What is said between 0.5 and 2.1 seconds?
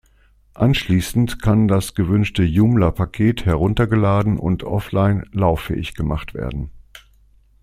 Anschließend kann das